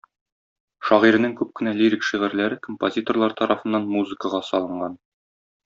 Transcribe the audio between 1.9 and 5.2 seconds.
шигырьләре композиторлар тарафыннан музыкага салынган.